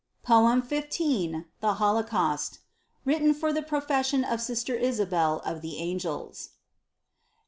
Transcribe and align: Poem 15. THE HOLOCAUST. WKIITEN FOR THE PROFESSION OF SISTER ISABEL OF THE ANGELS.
Poem 0.23 0.63
15. 0.63 1.45
THE 1.59 1.73
HOLOCAUST. 1.75 2.57
WKIITEN 3.05 3.35
FOR 3.35 3.53
THE 3.53 3.61
PROFESSION 3.61 4.23
OF 4.25 4.41
SISTER 4.41 4.75
ISABEL 4.75 5.41
OF 5.41 5.61
THE 5.61 5.79
ANGELS. 5.79 6.49